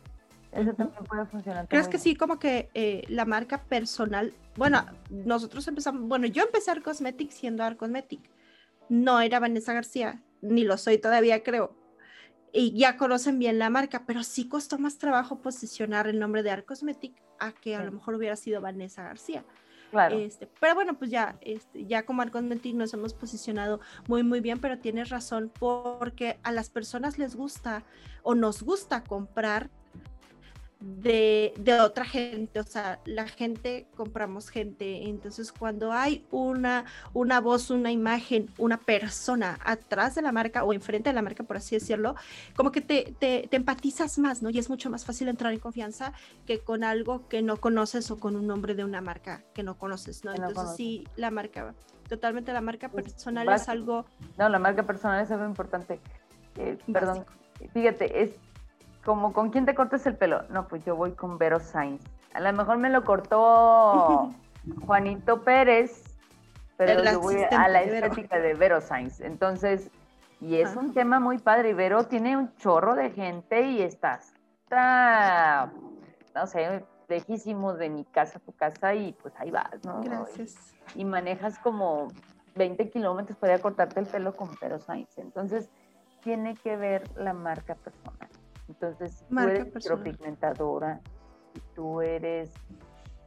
[0.51, 1.67] Eso también puede funcionar.
[1.67, 4.33] ¿Crees que sí, como que eh, la marca personal?
[4.55, 8.29] Bueno, nosotros empezamos, bueno, yo empecé Art Cosmetic siendo Art Cosmetic.
[8.89, 11.75] No era Vanessa García, ni lo soy todavía, creo.
[12.51, 16.49] Y ya conocen bien la marca, pero sí costó más trabajo posicionar el nombre de
[16.49, 19.45] Art Cosmetic a que a lo mejor hubiera sido Vanessa García.
[19.91, 20.17] Claro.
[20.17, 24.59] Este, pero bueno, pues ya, este, ya como Cosmetic nos hemos posicionado muy, muy bien,
[24.59, 27.83] pero tienes razón, porque a las personas les gusta
[28.23, 29.69] o nos gusta comprar
[30.79, 37.69] de, otra gente, o sea, la gente, compramos gente, entonces cuando hay una, una voz,
[37.69, 41.75] una imagen, una persona atrás de la marca o enfrente de la marca, por así
[41.75, 42.15] decirlo,
[42.55, 44.49] como que te, te, empatizas más, ¿no?
[44.49, 46.13] Y es mucho más fácil entrar en confianza
[46.45, 49.77] que con algo que no conoces o con un nombre de una marca que no
[49.77, 50.33] conoces, ¿no?
[50.33, 51.73] entonces sí, la marca,
[52.07, 54.05] totalmente la marca pues, personal es algo...
[54.37, 55.99] No, la marca personal es algo importante.
[56.55, 57.25] Eh, perdón,
[57.73, 58.31] fíjate, es
[59.09, 60.43] como con quién te cortas el pelo.
[60.49, 62.03] No, pues yo voy con Vero Sainz.
[62.31, 64.29] A lo mejor me lo cortó
[64.85, 66.15] Juanito Pérez,
[66.77, 69.19] pero yo voy a la estética de Vero Sainz.
[69.19, 69.89] Entonces,
[70.39, 71.71] y es un tema muy padre.
[71.71, 75.71] Y Vero tiene un chorro de gente y estás, está,
[76.35, 80.01] no sé, lejísimo de mi casa a tu casa y pues ahí vas, ¿no?
[80.03, 80.55] Gracias.
[80.93, 82.09] Y, manejas como
[82.53, 85.17] 20 kilómetros para cortarte el pelo con Vero Sainz.
[85.17, 85.67] Entonces,
[86.21, 88.29] tiene que ver la marca personal.
[88.69, 91.01] Entonces, si tú eres micropigmentadora,
[91.53, 92.51] si tú eres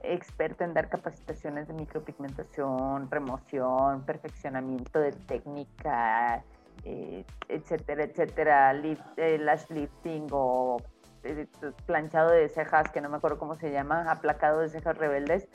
[0.03, 6.43] experta en dar capacitaciones de micropigmentación, remoción, perfeccionamiento de técnica,
[6.85, 10.79] eh, etcétera, etcétera, eh, lash lifting o
[11.25, 11.47] eh,
[11.87, 15.49] planchado de cejas, que no me acuerdo cómo se llama, aplacado de cejas rebeldes,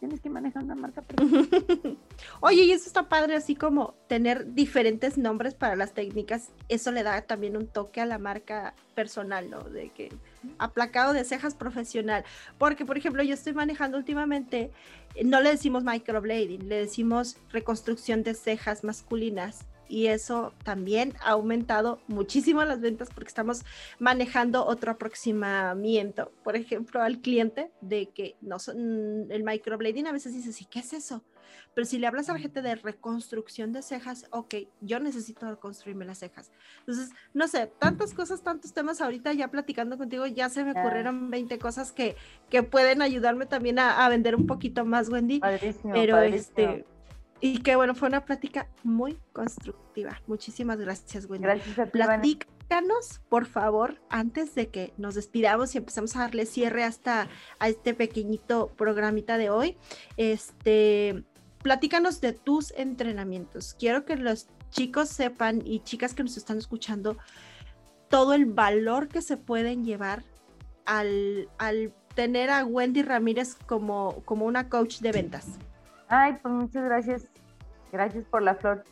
[0.00, 1.02] tienes que manejar una marca
[2.40, 7.02] Oye, y eso está padre, así como tener diferentes nombres para las técnicas, eso le
[7.02, 9.60] da también un toque a la marca personal, ¿no?
[9.60, 10.12] De que
[10.58, 12.24] aplacado de cejas profesional.
[12.58, 14.70] Porque, por ejemplo, yo estoy manejando últimamente,
[15.24, 22.00] no le decimos microblading, le decimos reconstrucción de cejas masculinas y eso también ha aumentado
[22.08, 23.62] muchísimo las ventas porque estamos
[24.00, 30.34] manejando otro aproximamiento, por ejemplo, al cliente de que no son, el microblading a veces
[30.34, 31.22] dice, sí, ¿qué es eso?
[31.74, 36.04] Pero si le hablas a la gente de reconstrucción de cejas, ok, yo necesito reconstruirme
[36.04, 36.50] las cejas.
[36.80, 41.30] Entonces, no sé, tantas cosas, tantos temas ahorita ya platicando contigo, ya se me ocurrieron
[41.30, 42.16] 20 cosas que,
[42.50, 45.40] que pueden ayudarme también a, vender un poquito más, Wendy.
[45.92, 46.84] pero este
[47.40, 50.20] y que bueno, fue una plática muy constructiva.
[50.26, 51.44] Muchísimas gracias, Wendy.
[51.44, 56.46] Gracias a ti, Platícanos, por favor, antes de que nos despidamos y empezamos a darle
[56.46, 59.76] cierre hasta a este pequeñito programita de hoy.
[60.16, 61.24] Este,
[61.62, 63.76] platícanos de tus entrenamientos.
[63.78, 67.16] Quiero que los chicos sepan y chicas que nos están escuchando
[68.08, 70.24] todo el valor que se pueden llevar
[70.86, 75.58] al, al tener a Wendy Ramírez como, como una coach de ventas.
[76.08, 77.26] Ay, pues muchas gracias.
[77.92, 78.84] Gracias por la flor.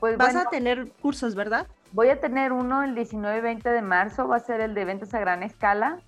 [0.00, 1.66] Pues Vas a tener cursos, ¿verdad?
[1.92, 4.84] Voy a tener uno el 19 y 20 de marzo, va a ser el de
[4.84, 6.00] ventas a gran escala.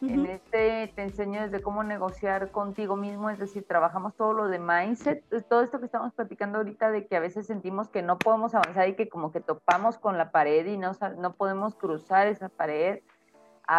[0.00, 4.58] En este te enseño desde cómo negociar contigo mismo, es decir, trabajamos todo lo de
[4.58, 8.52] mindset, todo esto que estamos platicando ahorita de que a veces sentimos que no podemos
[8.56, 12.48] avanzar y que como que topamos con la pared y no, no podemos cruzar esa
[12.48, 13.00] pared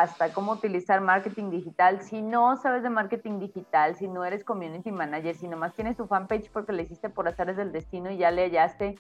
[0.02, 2.02] hasta cómo utilizar marketing digital.
[2.02, 6.08] Si no sabes de marketing digital, si no eres community manager, si nomás tienes tu
[6.08, 8.98] fanpage porque le hiciste por azares del destino y ya le hallaste,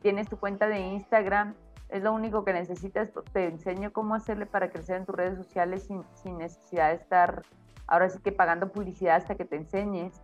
[0.00, 1.54] tienes tu cuenta de Instagram,
[1.90, 3.10] es lo único que necesitas.
[3.34, 7.42] Te enseño cómo hacerle para crecer en tus redes sociales sin, sin necesidad de estar
[7.86, 10.22] ahora sí que pagando publicidad hasta que te enseñes.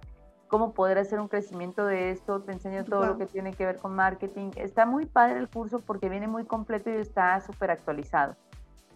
[0.49, 3.77] Cómo poder hacer un crecimiento de esto, te enseño todo lo que tiene que ver
[3.77, 4.53] con marketing.
[4.57, 8.35] Está muy padre el curso porque viene muy completo y está súper actualizado.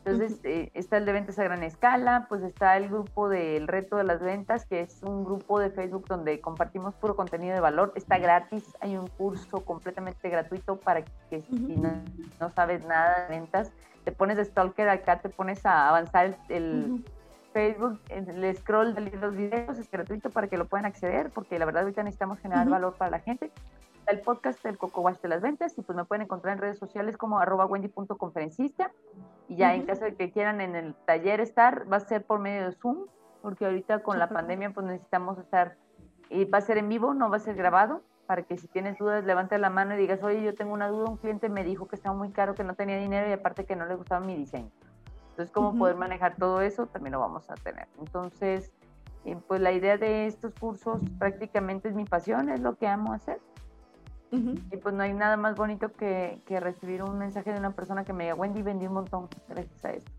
[0.04, 3.96] Entonces, eh, está el de ventas a gran escala, pues está el grupo del reto
[3.96, 7.92] de las ventas, que es un grupo de Facebook donde compartimos puro contenido de valor.
[7.94, 13.72] Está gratis, hay un curso completamente gratuito para que si no, sabes nada de ventas,
[14.04, 17.04] te pones de stalker acá, te pones a avanzar el,
[17.52, 21.66] Facebook, el scroll de los videos es gratuito para que lo puedan acceder, porque la
[21.66, 23.50] verdad ahorita necesitamos generar valor para la gente
[24.10, 26.78] el podcast del Coco Wash de las ventas y pues me pueden encontrar en redes
[26.78, 28.90] sociales como arroba wendy.conferencista
[29.48, 32.38] y ya en caso de que quieran en el taller estar, va a ser por
[32.38, 33.06] medio de Zoom,
[33.42, 35.76] porque ahorita con la pandemia pues necesitamos estar,
[36.28, 38.96] y va a ser en vivo, no va a ser grabado, para que si tienes
[38.98, 41.88] dudas levante la mano y digas, oye, yo tengo una duda, un cliente me dijo
[41.88, 44.36] que estaba muy caro, que no tenía dinero y aparte que no le gustaba mi
[44.36, 44.70] diseño.
[45.30, 47.88] Entonces, cómo poder manejar todo eso, también lo vamos a tener.
[47.98, 48.72] Entonces,
[49.24, 53.12] eh, pues la idea de estos cursos prácticamente es mi pasión, es lo que amo
[53.12, 53.40] hacer.
[54.32, 58.04] Y pues no hay nada más bonito que, que, recibir un mensaje de una persona
[58.04, 60.10] que me diga, Wendy, vendí un montón gracias a esto.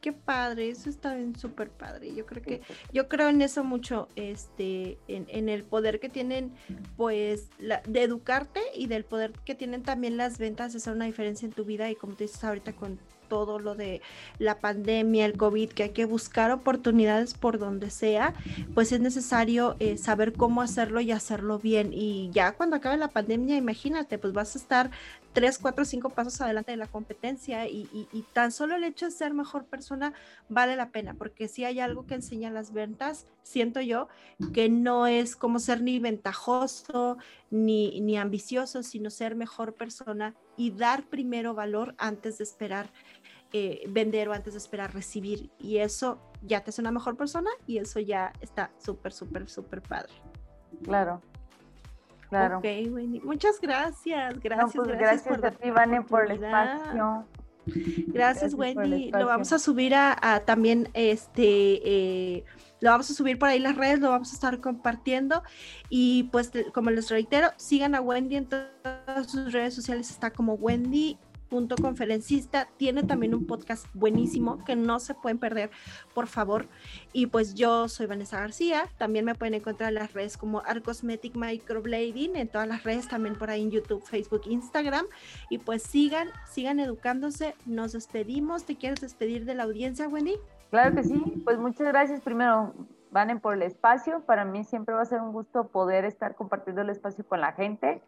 [0.00, 2.14] Qué padre, eso está bien súper padre.
[2.14, 6.52] Yo creo que, yo creo en eso mucho, este, en, en el poder que tienen,
[6.96, 11.06] pues, la, de educarte y del poder que tienen también las ventas de hacer una
[11.06, 14.02] diferencia en tu vida y como te dices ahorita con todo lo de
[14.38, 18.34] la pandemia, el COVID, que hay que buscar oportunidades por donde sea,
[18.74, 21.90] pues es necesario eh, saber cómo hacerlo y hacerlo bien.
[21.92, 24.90] Y ya cuando acabe la pandemia, imagínate, pues vas a estar
[25.32, 27.86] tres, cuatro, cinco pasos adelante de la competencia y,
[28.32, 30.12] tan solo el hecho de ser mejor persona
[30.48, 34.08] vale la pena, porque si hay algo que enseña las ventas, siento yo,
[34.52, 37.18] que no es como ser ni ventajoso
[37.50, 42.90] ni, ni ambicioso, sino ser mejor persona y dar primero valor antes de esperar
[43.52, 45.50] eh, vender o antes de esperar recibir.
[45.58, 49.82] Y eso ya te hace una mejor persona y eso ya está súper, súper, súper
[49.82, 50.12] padre.
[50.82, 51.22] Claro.
[52.28, 52.58] Claro.
[52.58, 53.20] Ok, Wendy.
[53.20, 54.38] Muchas gracias.
[54.40, 57.26] Gracias, pues gracias, a ti, Vane, por el espacio.
[58.08, 59.10] Gracias, Wendy.
[59.12, 61.80] Lo vamos a subir a, también este.
[61.84, 62.44] Eh,
[62.80, 65.42] lo vamos a subir por ahí las redes, lo vamos a estar compartiendo.
[65.88, 70.10] Y pues, como les reitero, sigan a Wendy en todas sus redes sociales.
[70.10, 71.18] Está como Wendy
[71.48, 75.70] punto conferencista tiene también un podcast buenísimo que no se pueden perder
[76.14, 76.66] por favor.
[77.12, 81.36] Y pues yo soy Vanessa García también me pueden encontrar en las redes como Arcosmetic
[81.36, 85.06] Microblading en todas las redes también por ahí en YouTube Facebook Instagram.
[85.50, 88.64] Y pues sigan sigan educándose nos despedimos.
[88.64, 90.36] Te quieres despedir de la audiencia Wendy
[90.70, 92.20] claro que sí pues muchas gracias.
[92.20, 92.74] Primero
[93.10, 94.20] Vanen por el espacio.
[94.26, 97.52] Para mí siempre va a ser un gusto poder estar compartiendo el espacio con la
[97.52, 98.02] gente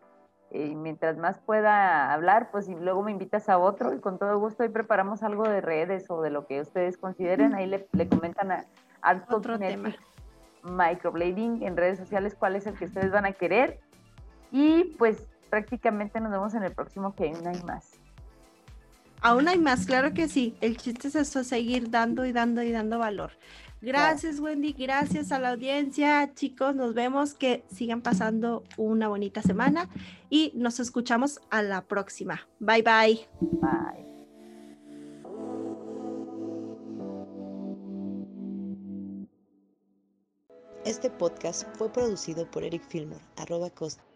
[0.50, 4.38] y mientras más pueda hablar, pues y luego me invitas a otro y con todo
[4.38, 8.50] gusto ahí preparamos algo de redes o de lo que ustedes consideren, ahí le, comentan
[8.50, 8.64] a
[9.00, 9.94] Art otro tema.
[10.62, 13.80] Microblading en redes sociales cuál es el que ustedes van a querer
[14.50, 17.98] y pues prácticamente nos vemos en el próximo que aún hay más.
[19.22, 20.56] Aún hay más, claro que sí.
[20.60, 23.32] El chiste es eso, seguir dando y dando y dando valor.
[23.80, 24.72] Gracias, Wendy.
[24.72, 26.32] Gracias a la audiencia.
[26.34, 27.34] Chicos, nos vemos.
[27.34, 29.88] Que sigan pasando una bonita semana
[30.28, 32.46] y nos escuchamos a la próxima.
[32.58, 33.28] Bye, bye.
[33.40, 34.06] Bye.
[40.84, 44.09] Este podcast fue producido por Eric Filmer, arroba costa